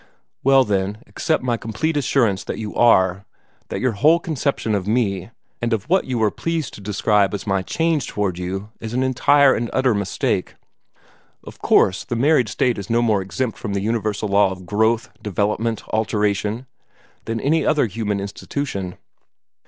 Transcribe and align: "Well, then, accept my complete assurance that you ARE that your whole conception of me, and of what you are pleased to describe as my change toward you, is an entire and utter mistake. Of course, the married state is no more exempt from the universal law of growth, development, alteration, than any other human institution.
"Well, 0.43 0.63
then, 0.63 1.03
accept 1.05 1.43
my 1.43 1.57
complete 1.57 1.95
assurance 1.95 2.43
that 2.45 2.57
you 2.57 2.73
ARE 2.73 3.23
that 3.69 3.81
your 3.81 3.91
whole 3.91 4.19
conception 4.19 4.73
of 4.73 4.87
me, 4.87 5.29
and 5.61 5.73
of 5.73 5.83
what 5.91 6.05
you 6.05 6.23
are 6.23 6.31
pleased 6.31 6.73
to 6.73 6.81
describe 6.81 7.35
as 7.35 7.45
my 7.45 7.61
change 7.61 8.07
toward 8.07 8.39
you, 8.39 8.71
is 8.79 8.95
an 8.95 9.03
entire 9.03 9.53
and 9.53 9.69
utter 9.71 9.93
mistake. 9.93 10.55
Of 11.43 11.59
course, 11.59 12.03
the 12.03 12.15
married 12.15 12.49
state 12.49 12.79
is 12.79 12.89
no 12.89 13.03
more 13.03 13.21
exempt 13.21 13.59
from 13.59 13.73
the 13.75 13.81
universal 13.81 14.27
law 14.27 14.49
of 14.49 14.65
growth, 14.65 15.11
development, 15.21 15.83
alteration, 15.89 16.65
than 17.25 17.39
any 17.39 17.63
other 17.63 17.85
human 17.85 18.19
institution. 18.19 18.97